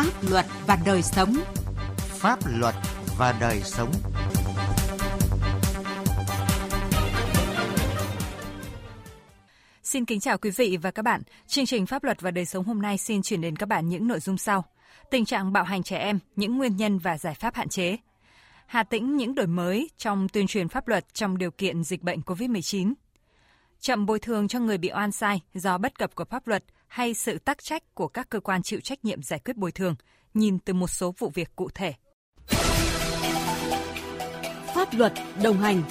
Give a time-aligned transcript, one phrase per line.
[0.00, 1.34] Pháp luật và đời sống.
[1.96, 2.74] Pháp luật
[3.18, 3.92] và đời sống.
[9.82, 11.22] Xin kính chào quý vị và các bạn.
[11.46, 14.08] Chương trình Pháp luật và đời sống hôm nay xin chuyển đến các bạn những
[14.08, 14.64] nội dung sau.
[15.10, 17.96] Tình trạng bạo hành trẻ em, những nguyên nhân và giải pháp hạn chế.
[18.66, 22.20] Hà Tĩnh những đổi mới trong tuyên truyền pháp luật trong điều kiện dịch bệnh
[22.20, 22.92] COVID-19.
[23.80, 27.14] Chậm bồi thường cho người bị oan sai do bất cập của pháp luật hay
[27.14, 29.94] sự tắc trách của các cơ quan chịu trách nhiệm giải quyết bồi thường,
[30.34, 31.94] nhìn từ một số vụ việc cụ thể.
[34.74, 35.12] Pháp luật
[35.42, 35.82] đồng hành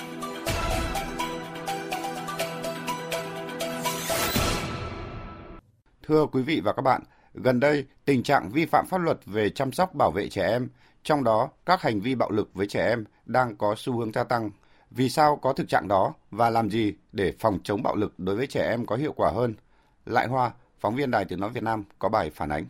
[6.03, 7.01] Thưa quý vị và các bạn,
[7.33, 10.69] gần đây tình trạng vi phạm pháp luật về chăm sóc bảo vệ trẻ em,
[11.03, 14.23] trong đó các hành vi bạo lực với trẻ em đang có xu hướng gia
[14.23, 14.51] tăng.
[14.91, 18.35] Vì sao có thực trạng đó và làm gì để phòng chống bạo lực đối
[18.35, 19.53] với trẻ em có hiệu quả hơn?
[20.05, 22.65] Lại Hoa, phóng viên Đài Tiếng Nói Việt Nam có bài phản ánh.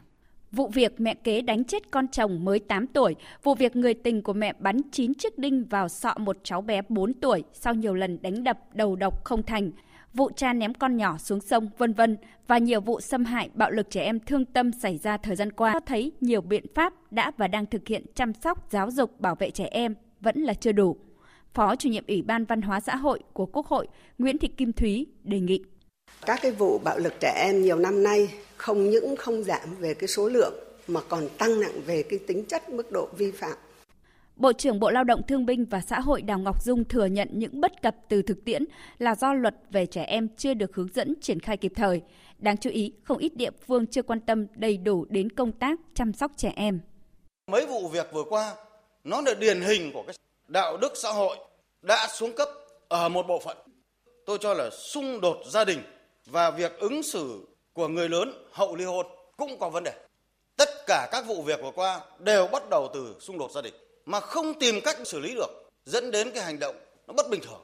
[0.51, 4.21] Vụ việc mẹ kế đánh chết con chồng mới 8 tuổi, vụ việc người tình
[4.21, 7.93] của mẹ bắn 9 chiếc đinh vào sọ một cháu bé 4 tuổi sau nhiều
[7.93, 9.71] lần đánh đập đầu độc không thành,
[10.13, 13.71] vụ cha ném con nhỏ xuống sông, vân vân và nhiều vụ xâm hại bạo
[13.71, 16.93] lực trẻ em thương tâm xảy ra thời gian qua cho thấy nhiều biện pháp
[17.11, 20.53] đã và đang thực hiện chăm sóc, giáo dục, bảo vệ trẻ em vẫn là
[20.53, 20.97] chưa đủ.
[21.53, 24.73] Phó chủ nhiệm Ủy ban Văn hóa xã hội của Quốc hội Nguyễn Thị Kim
[24.73, 25.63] Thúy đề nghị
[26.25, 29.93] các cái vụ bạo lực trẻ em nhiều năm nay không những không giảm về
[29.93, 30.53] cái số lượng
[30.87, 33.57] mà còn tăng nặng về cái tính chất mức độ vi phạm.
[34.35, 37.29] Bộ trưởng Bộ Lao động Thương binh và Xã hội Đào Ngọc Dung thừa nhận
[37.31, 38.65] những bất cập từ thực tiễn
[38.97, 42.01] là do luật về trẻ em chưa được hướng dẫn triển khai kịp thời.
[42.37, 45.79] Đáng chú ý, không ít địa phương chưa quan tâm đầy đủ đến công tác
[45.93, 46.79] chăm sóc trẻ em.
[47.51, 48.53] Mấy vụ việc vừa qua,
[49.03, 50.15] nó là điển hình của cái
[50.47, 51.37] đạo đức xã hội
[51.81, 52.49] đã xuống cấp
[52.87, 53.57] ở một bộ phận.
[54.25, 55.79] Tôi cho là xung đột gia đình
[56.31, 59.05] và việc ứng xử của người lớn, hậu ly hôn
[59.37, 59.93] cũng có vấn đề.
[60.57, 63.73] Tất cả các vụ việc vừa qua đều bắt đầu từ xung đột gia đình,
[64.05, 66.75] mà không tìm cách xử lý được, dẫn đến cái hành động
[67.07, 67.61] nó bất bình thường.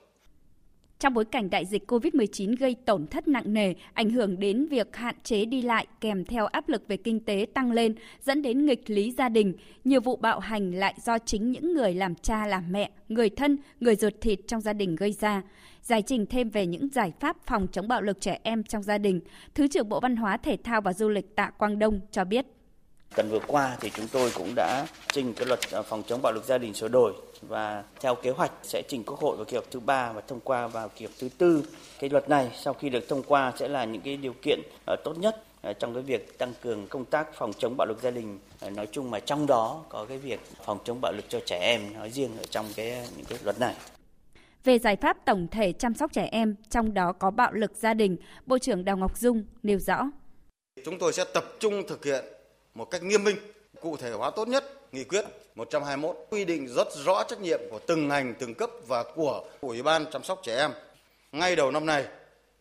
[1.05, 4.95] Trong bối cảnh đại dịch COVID-19 gây tổn thất nặng nề, ảnh hưởng đến việc
[4.95, 8.65] hạn chế đi lại kèm theo áp lực về kinh tế tăng lên, dẫn đến
[8.65, 12.47] nghịch lý gia đình, nhiều vụ bạo hành lại do chính những người làm cha
[12.47, 15.41] làm mẹ, người thân, người ruột thịt trong gia đình gây ra.
[15.81, 18.97] Giải trình thêm về những giải pháp phòng chống bạo lực trẻ em trong gia
[18.97, 19.21] đình,
[19.55, 22.54] Thứ trưởng Bộ Văn hóa Thể thao và Du lịch Tạ Quang Đông cho biết.
[23.15, 26.33] Tuần vừa qua thì chúng tôi cũng đã trình cái luật à, phòng chống bạo
[26.33, 29.55] lực gia đình sửa đổi và theo kế hoạch sẽ trình Quốc hội vào kỳ
[29.55, 31.63] họp thứ ba và thông qua vào kỳ họp thứ tư.
[31.99, 34.59] Cái luật này sau khi được thông qua sẽ là những cái điều kiện
[34.91, 38.01] uh, tốt nhất uh, trong cái việc tăng cường công tác phòng chống bạo lực
[38.01, 38.39] gia đình
[38.71, 41.93] nói chung mà trong đó có cái việc phòng chống bạo lực cho trẻ em
[41.93, 43.75] nói riêng ở trong cái những cái luật này.
[44.63, 47.93] Về giải pháp tổng thể chăm sóc trẻ em, trong đó có bạo lực gia
[47.93, 50.09] đình, Bộ trưởng Đào Ngọc Dung nêu rõ.
[50.85, 52.25] Chúng tôi sẽ tập trung thực hiện
[52.75, 53.37] một cách nghiêm minh,
[53.81, 55.25] cụ thể hóa tốt nhất nghị quyết
[55.55, 59.83] 121 quy định rất rõ trách nhiệm của từng ngành, từng cấp và của Ủy
[59.83, 60.71] ban chăm sóc trẻ em.
[61.31, 62.05] Ngay đầu năm này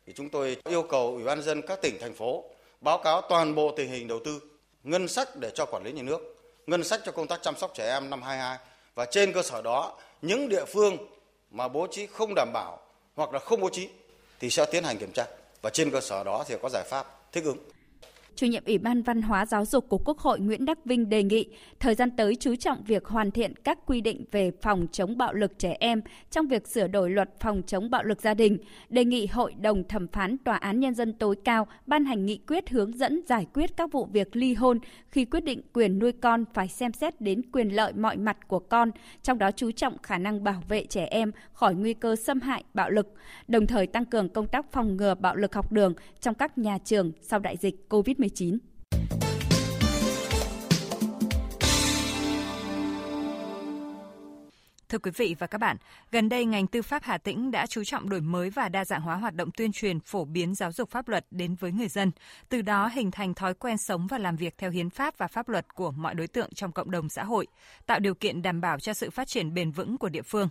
[0.06, 2.44] thì chúng tôi yêu cầu Ủy ban dân các tỉnh thành phố
[2.80, 4.40] báo cáo toàn bộ tình hình đầu tư,
[4.84, 6.20] ngân sách để cho quản lý nhà nước,
[6.66, 8.58] ngân sách cho công tác chăm sóc trẻ em năm 22
[8.94, 10.96] và trên cơ sở đó những địa phương
[11.50, 12.78] mà bố trí không đảm bảo
[13.16, 13.88] hoặc là không bố trí
[14.40, 15.26] thì sẽ tiến hành kiểm tra
[15.62, 17.58] và trên cơ sở đó thì có giải pháp thích ứng
[18.36, 21.22] chủ nhiệm Ủy ban Văn hóa Giáo dục của Quốc hội Nguyễn Đắc Vinh đề
[21.22, 21.46] nghị
[21.80, 25.34] thời gian tới chú trọng việc hoàn thiện các quy định về phòng chống bạo
[25.34, 28.58] lực trẻ em trong việc sửa đổi luật phòng chống bạo lực gia đình,
[28.88, 32.38] đề nghị Hội đồng thẩm phán Tòa án Nhân dân tối cao ban hành nghị
[32.46, 34.78] quyết hướng dẫn giải quyết các vụ việc ly hôn
[35.10, 38.58] khi quyết định quyền nuôi con phải xem xét đến quyền lợi mọi mặt của
[38.58, 38.90] con,
[39.22, 42.64] trong đó chú trọng khả năng bảo vệ trẻ em khỏi nguy cơ xâm hại
[42.74, 43.14] bạo lực,
[43.48, 46.78] đồng thời tăng cường công tác phòng ngừa bạo lực học đường trong các nhà
[46.84, 48.23] trường sau đại dịch COVID-19.
[48.24, 48.58] COVID-19.
[54.88, 55.76] Thưa quý vị và các bạn,
[56.12, 59.00] gần đây ngành tư pháp Hà Tĩnh đã chú trọng đổi mới và đa dạng
[59.00, 62.10] hóa hoạt động tuyên truyền phổ biến giáo dục pháp luật đến với người dân,
[62.48, 65.48] từ đó hình thành thói quen sống và làm việc theo hiến pháp và pháp
[65.48, 67.46] luật của mọi đối tượng trong cộng đồng xã hội,
[67.86, 70.48] tạo điều kiện đảm bảo cho sự phát triển bền vững của địa phương.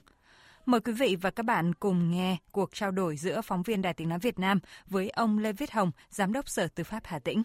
[0.65, 3.93] Mời quý vị và các bạn cùng nghe cuộc trao đổi giữa phóng viên Đài
[3.93, 7.19] Tiếng Nói Việt Nam với ông Lê Viết Hồng, Giám đốc Sở Tư pháp Hà
[7.19, 7.43] Tĩnh.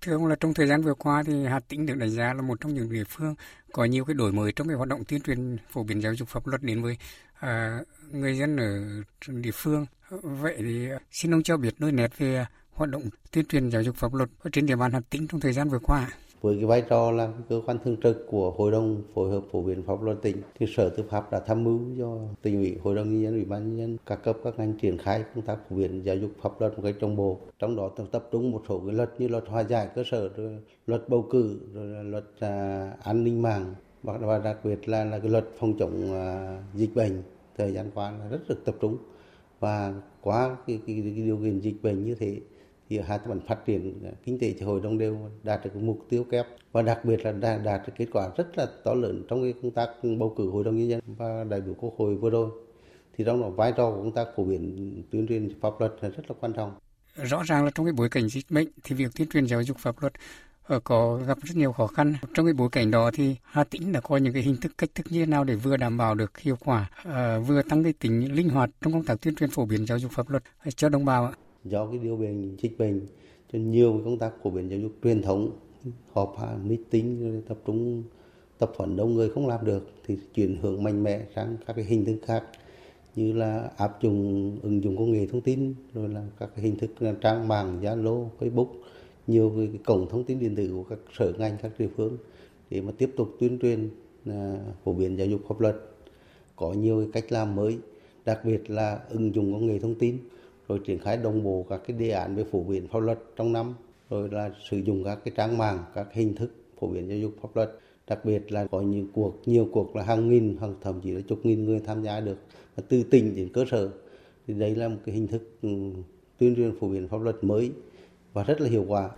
[0.00, 2.42] Thưa ông là trong thời gian vừa qua thì Hà Tĩnh được đánh giá là
[2.42, 3.34] một trong những địa phương
[3.72, 6.28] có nhiều cái đổi mới trong cái hoạt động tuyên truyền phổ biến giáo dục
[6.28, 6.96] pháp luật đến với
[7.40, 7.80] à,
[8.10, 8.80] người dân ở
[9.26, 9.86] địa phương.
[10.22, 13.82] Vậy thì à, xin ông cho biết đôi nét về hoạt động tuyên truyền giáo
[13.82, 16.08] dục pháp luật trên địa bàn Hà Tĩnh trong thời gian vừa qua
[16.42, 19.62] với cái vai trò là cơ quan thường trực của hội đồng phối hợp phổ
[19.62, 22.94] biến pháp luật tỉnh thì sở tư pháp đã tham mưu cho tỉnh ủy hội
[22.94, 25.56] đồng nhân dân ủy ban nhân dân các cấp các ngành triển khai công tác
[25.68, 27.38] phổ biến giáo dục pháp luật một cách đồng bộ.
[27.58, 30.58] Trong đó tập trung một số cái luật như luật hòa giải cơ sở rồi
[30.86, 35.30] luật bầu cử rồi luật à, an ninh mạng và đặc biệt là là cái
[35.30, 37.22] luật phòng chống à, dịch bệnh.
[37.56, 38.96] Thời gian qua là rất được tập trung.
[39.60, 42.40] Và qua cái, cái, cái điều kiện dịch bệnh như thế
[42.92, 46.06] thì hai vẫn phát triển ờ, kinh tế xã hội đồng đều đạt được mục
[46.08, 46.46] tiêu kép.
[46.72, 49.54] Và đặc biệt là đạt, đạt được kết quả rất là to lớn trong cái
[49.62, 52.50] công tác bầu cử hội đồng nhân dân và đại biểu quốc hội vừa rồi.
[53.16, 56.08] Thì trong đó vai trò của công tác phổ biến tuyên truyền pháp luật là
[56.08, 56.74] rất là quan trọng.
[57.14, 59.78] Rõ ràng là trong cái bối cảnh dịch bệnh thì việc tuyên truyền giáo dục
[59.78, 60.12] pháp luật
[60.62, 62.14] ờ, có gặp rất nhiều khó khăn.
[62.34, 64.90] Trong cái bối cảnh đó thì Hà Tĩnh đã có những cái hình thức cách
[64.94, 67.12] thức như thế nào để vừa đảm bảo được hiệu quả, uh,
[67.46, 70.12] vừa tăng cái tính linh hoạt trong công tác tuyên truyền phổ biến giáo dục
[70.12, 70.42] pháp luật
[70.76, 71.32] cho đồng bào ạ?
[71.64, 73.00] Do cái điều bệnh dịch bệnh
[73.52, 75.50] cho nhiều công tác phổ biến giáo dục truyền thống
[76.12, 78.02] họp hạ meeting tập trung
[78.58, 81.84] tập huấn đông người không làm được thì chuyển hướng mạnh mẽ sang các cái
[81.84, 82.44] hình thức khác
[83.14, 86.76] như là áp dụng ứng dụng công nghệ thông tin rồi là các cái hình
[86.76, 88.68] thức trang mạng zalo facebook
[89.26, 92.16] nhiều cái cổng thông tin điện tử của các sở ngành các địa phương
[92.70, 93.88] để mà tiếp tục tuyên truyền
[94.26, 95.76] à, phổ biến giáo dục pháp luật.
[96.56, 97.78] Có nhiều cái cách làm mới
[98.24, 100.18] đặc biệt là ứng dụng công nghệ thông tin
[100.68, 103.52] rồi triển khai đồng bộ các cái đề án về phổ biến pháp luật trong
[103.52, 103.74] năm
[104.10, 107.32] rồi là sử dụng các cái trang mạng các hình thức phổ biến giáo dục
[107.42, 111.00] pháp luật đặc biệt là có những cuộc nhiều cuộc là hàng nghìn hàng thậm
[111.00, 112.38] chí là chục nghìn người tham gia được
[112.88, 113.90] từ tỉnh đến cơ sở
[114.46, 115.68] thì đây là một cái hình thức ừ,
[116.38, 117.72] tuyên truyền phổ biến pháp luật mới
[118.32, 119.10] và rất là hiệu quả.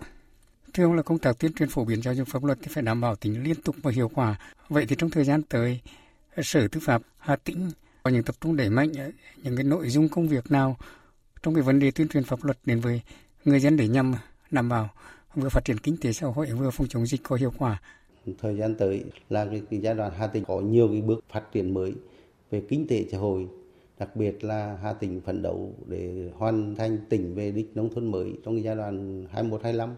[0.73, 2.83] Thưa ông là công tác tuyên truyền phổ biến giáo dục pháp luật thì phải
[2.83, 4.39] đảm bảo tính liên tục và hiệu quả.
[4.69, 5.79] Vậy thì trong thời gian tới,
[6.43, 7.69] Sở Tư pháp Hà Tĩnh
[8.03, 8.91] có những tập trung đẩy mạnh
[9.43, 10.77] những cái nội dung công việc nào
[11.45, 13.01] trong cái vấn đề tuyên truyền pháp luật đến với
[13.45, 14.15] người dân để nhằm
[14.51, 14.89] đảm bảo
[15.35, 17.81] vừa phát triển kinh tế xã hội vừa phòng chống dịch có hiệu quả.
[18.39, 21.51] Thời gian tới là cái, cái giai đoạn Hà Tĩnh có nhiều cái bước phát
[21.51, 21.93] triển mới
[22.51, 23.47] về kinh tế xã hội,
[23.99, 28.11] đặc biệt là Hà Tĩnh phấn đấu để hoàn thành tỉnh về đích nông thôn
[28.11, 29.89] mới trong cái giai đoạn 21-25.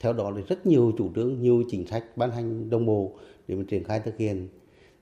[0.00, 3.12] Theo đó là rất nhiều chủ trương, nhiều chính sách ban hành đồng bộ
[3.48, 4.48] để mà triển khai thực hiện.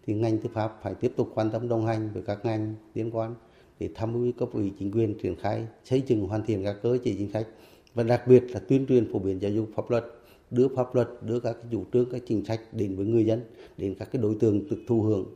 [0.07, 3.17] Thì ngành tư pháp phải tiếp tục quan tâm đồng hành với các ngành liên
[3.17, 3.35] quan
[3.81, 6.99] để tham mưu cấp ủy chính quyền triển khai xây dựng hoàn thiện các cơ
[7.05, 7.47] chế chính sách.
[7.95, 10.05] Và đặc biệt là tuyên truyền phổ biến giáo dục pháp luật
[10.51, 13.41] đưa pháp luật đưa các cái chủ trương các chính sách đến với người dân
[13.77, 15.27] đến các cái đối tượng được thụ hưởng.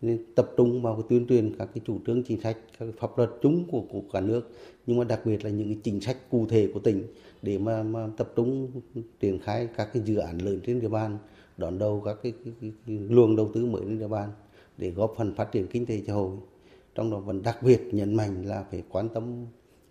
[0.00, 2.92] Nên tập trung vào cái tuyên truyền các cái chủ trương chính sách các cái
[2.98, 4.50] pháp luật chung của, của cả nước.
[4.86, 7.02] Nhưng mà đặc biệt là những cái chính sách cụ thể của tỉnh
[7.42, 8.70] để mà, mà tập trung
[9.20, 11.18] triển khai các cái dự án lớn trên địa bàn
[11.56, 14.30] đón đầu các cái, cái, cái, cái luồng đầu tư mới trên địa bàn
[14.78, 16.30] để góp phần phát triển kinh tế xã hội
[16.98, 19.46] trong đó vẫn đặc biệt nhấn mạnh là phải quan tâm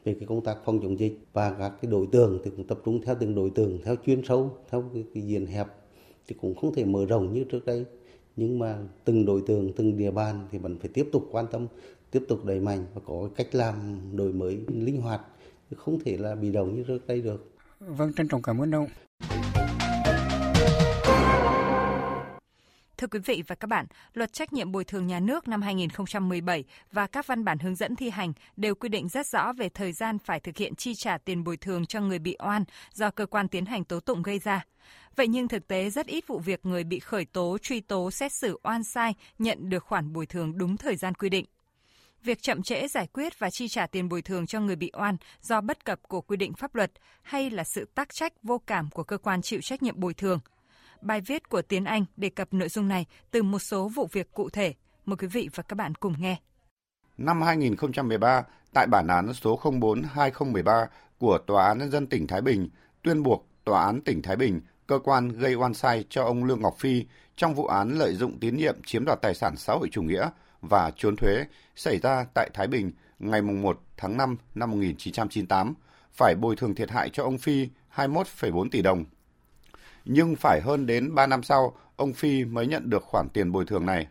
[0.05, 2.79] về cái công tác phòng chống dịch và các cái đối tượng thì cũng tập
[2.85, 5.67] trung theo từng đối tượng theo chuyên sâu theo cái, cái diện hẹp
[6.27, 7.85] thì cũng không thể mở rộng như trước đây.
[8.35, 11.67] Nhưng mà từng đối tượng từng địa bàn thì vẫn phải tiếp tục quan tâm
[12.11, 15.21] tiếp tục đẩy mạnh và có cách làm đổi mới linh hoạt
[15.75, 17.51] không thể là bị động như trước đây được.
[17.79, 18.87] Vâng trân trọng cảm ơn ông.
[22.97, 26.63] Thưa quý vị và các bạn, Luật trách nhiệm bồi thường nhà nước năm 2017
[26.91, 29.93] và các văn bản hướng dẫn thi hành đều quy định rất rõ về thời
[29.93, 32.63] gian phải thực hiện chi trả tiền bồi thường cho người bị oan
[32.93, 34.65] do cơ quan tiến hành tố tụng gây ra.
[35.15, 38.31] Vậy nhưng thực tế rất ít vụ việc người bị khởi tố, truy tố, xét
[38.33, 41.45] xử oan sai nhận được khoản bồi thường đúng thời gian quy định.
[42.23, 45.17] Việc chậm trễ giải quyết và chi trả tiền bồi thường cho người bị oan
[45.41, 46.91] do bất cập của quy định pháp luật
[47.21, 50.39] hay là sự tác trách vô cảm của cơ quan chịu trách nhiệm bồi thường–
[51.01, 54.31] Bài viết của Tiến Anh đề cập nội dung này từ một số vụ việc
[54.33, 54.73] cụ thể.
[55.05, 56.37] Mời quý vị và các bạn cùng nghe.
[57.17, 60.85] Năm 2013, tại bản án số 04-2013
[61.17, 62.69] của Tòa án Nhân dân tỉnh Thái Bình
[63.01, 66.61] tuyên buộc Tòa án tỉnh Thái Bình cơ quan gây oan sai cho ông Lương
[66.61, 69.87] Ngọc Phi trong vụ án lợi dụng tín nhiệm chiếm đoạt tài sản xã hội
[69.91, 70.29] chủ nghĩa
[70.61, 75.73] và trốn thuế xảy ra tại Thái Bình ngày 1 tháng 5 năm 1998
[76.13, 79.05] phải bồi thường thiệt hại cho ông Phi 21,4 tỷ đồng
[80.09, 83.65] nhưng phải hơn đến 3 năm sau, ông Phi mới nhận được khoản tiền bồi
[83.65, 84.07] thường này.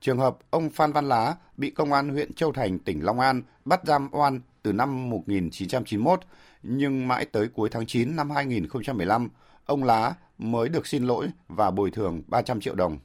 [0.00, 3.42] Trường hợp ông Phan Văn Lá bị Công an huyện Châu Thành, tỉnh Long An
[3.64, 6.20] bắt giam oan từ năm 1991,
[6.62, 9.28] nhưng mãi tới cuối tháng 9 năm 2015,
[9.66, 12.98] ông Lá mới được xin lỗi và bồi thường 300 triệu đồng.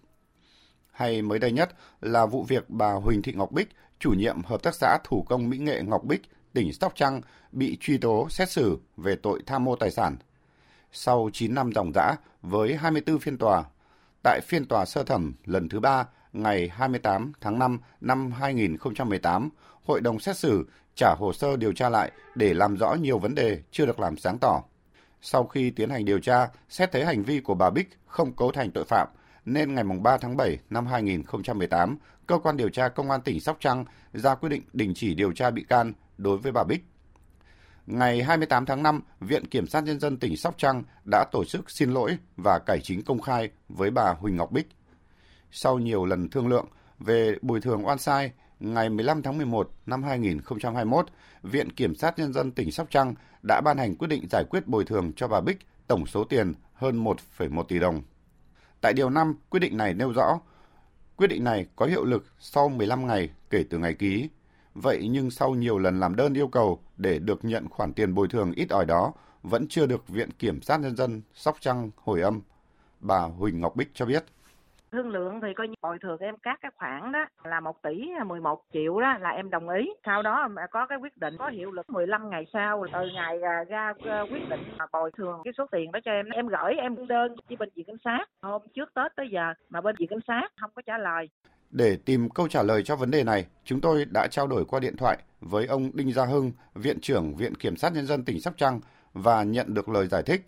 [0.92, 1.70] Hay mới đây nhất
[2.02, 5.50] là vụ việc bà Huỳnh Thị Ngọc Bích, chủ nhiệm Hợp tác xã Thủ công
[5.50, 6.22] Mỹ nghệ Ngọc Bích,
[6.54, 10.16] tỉnh Sóc Trăng, bị truy tố xét xử về tội tham mô tài sản
[10.92, 13.64] sau 9 năm dòng dã với 24 phiên tòa.
[14.24, 19.50] Tại phiên tòa sơ thẩm lần thứ 3 ngày 28 tháng 5 năm 2018,
[19.84, 23.36] hội đồng xét xử trả hồ sơ điều tra lại để làm rõ nhiều vấn
[23.36, 24.64] đề chưa được làm sáng tỏ.
[25.22, 28.52] Sau khi tiến hành điều tra, xét thấy hành vi của bà Bích không cấu
[28.52, 29.08] thành tội phạm,
[29.46, 33.58] nên ngày 3 tháng 7 năm 2018, cơ quan điều tra công an tỉnh Sóc
[33.60, 36.86] Trăng ra quyết định đình chỉ điều tra bị can đối với bà Bích.
[37.90, 41.72] Ngày 28 tháng 5, Viện Kiểm sát Nhân dân tỉnh Sóc Trăng đã tổ chức
[41.72, 44.68] xin lỗi và cải chính công khai với bà Huỳnh Ngọc Bích.
[45.52, 46.66] Sau nhiều lần thương lượng
[47.00, 51.06] về bồi thường oan sai, ngày 15 tháng 11 năm 2021,
[51.44, 54.68] Viện Kiểm sát Nhân dân tỉnh Sóc Trăng đã ban hành quyết định giải quyết
[54.68, 58.02] bồi thường cho bà Bích tổng số tiền hơn 1,1 tỷ đồng.
[58.82, 60.40] Tại Điều 5, quyết định này nêu rõ,
[61.16, 64.30] quyết định này có hiệu lực sau 15 ngày kể từ ngày ký.
[64.74, 68.28] Vậy nhưng sau nhiều lần làm đơn yêu cầu để được nhận khoản tiền bồi
[68.28, 72.22] thường ít ỏi đó, vẫn chưa được Viện Kiểm sát Nhân dân Sóc Trăng hồi
[72.22, 72.42] âm.
[73.00, 74.26] Bà Huỳnh Ngọc Bích cho biết
[74.92, 78.10] thương lượng thì coi như bồi thường em các cái khoản đó là 1 tỷ
[78.20, 79.90] à, 11 triệu đó là em đồng ý.
[80.06, 83.42] Sau đó mà có cái quyết định có hiệu lực 15 ngày sau từ ngày
[83.42, 86.30] à, ra ờ, quyết định mà bồi thường cái số tiền đó cho em.
[86.30, 88.26] Em gửi em đơn với bên viện cảnh sát.
[88.42, 91.30] Hôm trước tết tới giờ mà bên viện cảnh sát không có trả lời.
[91.72, 94.80] Để tìm câu trả lời cho vấn đề này, chúng tôi đã trao đổi qua
[94.80, 98.40] điện thoại với ông Đinh Gia Hưng, Viện trưởng Viện Kiểm sát Nhân dân tỉnh
[98.40, 98.80] Sóc Trăng
[99.14, 100.42] và nhận được lời giải thích.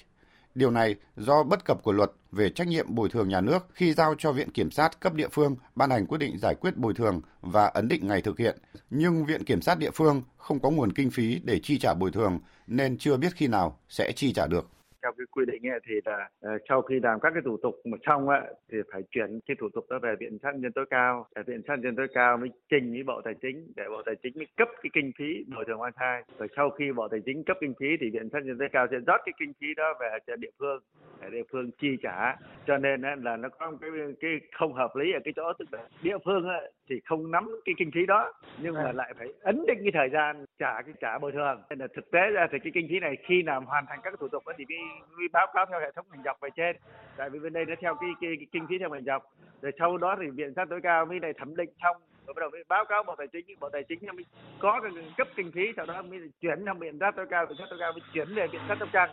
[0.56, 3.94] Điều này do bất cập của luật về trách nhiệm bồi thường nhà nước khi
[3.94, 6.94] giao cho Viện Kiểm sát cấp địa phương ban hành quyết định giải quyết bồi
[6.94, 8.58] thường và ấn định ngày thực hiện.
[8.90, 12.12] Nhưng Viện Kiểm sát địa phương không có nguồn kinh phí để chi trả bồi
[12.12, 14.70] thường nên chưa biết khi nào sẽ chi trả được
[15.02, 17.76] theo cái quy định ấy, thì là ờ, sau khi làm các cái thủ tục
[17.86, 18.42] mà xong ấy,
[18.72, 21.28] thì phải chuyển cái thủ tục đó về viện sát nhân tối cao.
[21.36, 24.16] Để viện sát nhân tối cao mới trình với bộ tài chính để bộ tài
[24.16, 27.20] chính mới cấp cái kinh phí bồi thường oan sai rồi sau khi bộ tài
[27.26, 29.68] chính cấp kinh phí thì viện sát nhân tối cao sẽ rót cái kinh phí
[29.78, 30.80] đó về cho địa phương
[31.22, 32.36] để địa phương chi trả.
[32.68, 33.90] Cho nên ấy, là nó có một cái
[34.20, 37.50] cái không hợp lý ở cái chỗ tức là địa phương ấy, thì không nắm
[37.66, 40.94] cái kinh phí đó nhưng mà lại phải ấn định cái thời gian trả cái
[41.02, 41.62] trả bồi thường.
[41.70, 44.14] Nên là thực tế ra thì cái kinh phí này khi nào hoàn thành các
[44.20, 44.78] thủ tục thì mới
[45.18, 46.76] mới báo cáo theo hệ thống ngành dọc về trên.
[47.18, 49.24] Tại vì bên đây nó theo cái, cái, cái kinh phí theo ngành dọc.
[49.62, 52.42] Rồi sau đó thì viện sát tối cao mới này thẩm định xong rồi bắt
[52.42, 53.46] đầu mới báo cáo bộ tài chính.
[53.60, 54.26] Bộ tài chính mới
[54.60, 57.46] có cái cấp kinh phí sau đó mới chuyển sang viện sát tối cao.
[57.46, 59.10] Viện sát tối cao mới chuyển về viện sát sóc trăng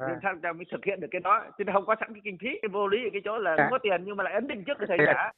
[0.00, 0.06] à.
[0.08, 1.44] viện sát mới thực hiện được cái đó.
[1.58, 2.48] Chứ không có sẵn cái kinh phí.
[2.62, 4.64] Cái vô lý ở cái chỗ là không có tiền nhưng mà lại ấn định
[4.64, 5.32] trước cái thời trả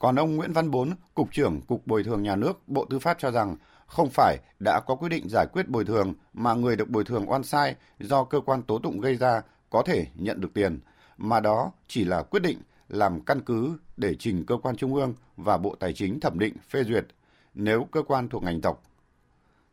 [0.00, 3.18] còn ông Nguyễn Văn Bốn, Cục trưởng Cục Bồi thường Nhà nước, Bộ Tư pháp
[3.18, 6.88] cho rằng không phải đã có quyết định giải quyết bồi thường mà người được
[6.88, 10.54] bồi thường oan sai do cơ quan tố tụng gây ra có thể nhận được
[10.54, 10.80] tiền,
[11.16, 15.14] mà đó chỉ là quyết định làm căn cứ để trình cơ quan trung ương
[15.36, 17.04] và Bộ Tài chính thẩm định phê duyệt
[17.54, 18.82] nếu cơ quan thuộc ngành tộc.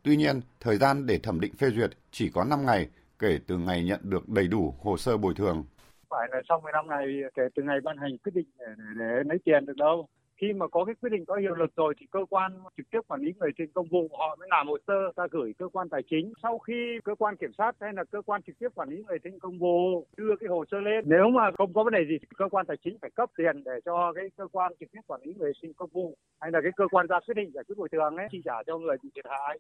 [0.04, 3.58] Tuy nhiên, thời gian để thẩm định phê duyệt chỉ có 5 ngày kể từ
[3.58, 5.66] ngày nhận được đầy đủ hồ sơ bồi thường.
[6.10, 7.06] Phải là sau 15 ngày
[7.36, 10.08] kể từ ngày ban hành quyết định để, để, để lấy tiền được đâu
[10.38, 13.00] khi mà có cái quyết định có hiệu lực rồi thì cơ quan trực tiếp
[13.08, 15.68] quản lý người thi hành công vụ họ mới làm hồ sơ ta gửi cơ
[15.68, 16.34] quan tài chính.
[16.44, 19.20] Sau khi cơ quan kiểm sát hay là cơ quan trực tiếp quản lý người
[19.24, 22.06] thi hành công vụ đưa cái hồ sơ lên, nếu mà không có vấn đề
[22.10, 24.92] gì thì cơ quan tài chính phải cấp tiền để cho cái cơ quan trực
[24.92, 27.36] tiếp quản lý người thi hành công vụ hay là cái cơ quan ra quyết
[27.36, 29.60] định giải quyết bồi thường ấy, chi trả cho người bị thiệt hại.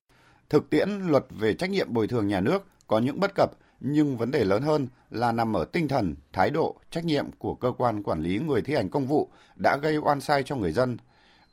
[0.49, 4.17] Thực tiễn luật về trách nhiệm bồi thường nhà nước có những bất cập nhưng
[4.17, 7.71] vấn đề lớn hơn là nằm ở tinh thần, thái độ, trách nhiệm của cơ
[7.77, 10.97] quan quản lý người thi hành công vụ đã gây oan sai cho người dân.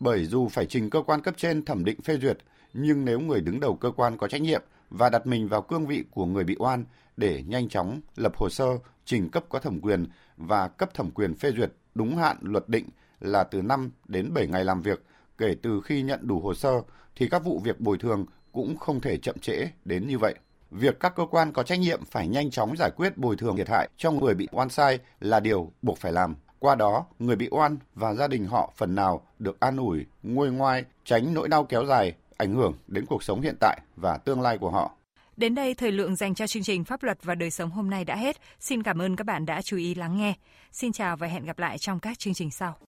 [0.00, 2.38] Bởi dù phải trình cơ quan cấp trên thẩm định phê duyệt,
[2.72, 5.86] nhưng nếu người đứng đầu cơ quan có trách nhiệm và đặt mình vào cương
[5.86, 6.84] vị của người bị oan
[7.16, 8.66] để nhanh chóng lập hồ sơ,
[9.04, 12.88] trình cấp có thẩm quyền và cấp thẩm quyền phê duyệt đúng hạn luật định
[13.20, 15.02] là từ 5 đến 7 ngày làm việc
[15.38, 16.72] kể từ khi nhận đủ hồ sơ
[17.16, 20.34] thì các vụ việc bồi thường cũng không thể chậm trễ đến như vậy
[20.74, 23.68] việc các cơ quan có trách nhiệm phải nhanh chóng giải quyết bồi thường thiệt
[23.68, 26.34] hại cho người bị oan sai là điều buộc phải làm.
[26.58, 30.50] Qua đó, người bị oan và gia đình họ phần nào được an ủi, nguôi
[30.50, 34.40] ngoai, tránh nỗi đau kéo dài, ảnh hưởng đến cuộc sống hiện tại và tương
[34.40, 34.90] lai của họ.
[35.36, 38.04] Đến đây, thời lượng dành cho chương trình Pháp luật và đời sống hôm nay
[38.04, 38.36] đã hết.
[38.60, 40.34] Xin cảm ơn các bạn đã chú ý lắng nghe.
[40.72, 42.76] Xin chào và hẹn gặp lại trong các chương trình sau.